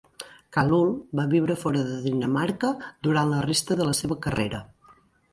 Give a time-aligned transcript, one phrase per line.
[0.55, 2.71] Kalule va viure fora de Dinamarca
[3.07, 4.63] durant la resta de la seva carrera.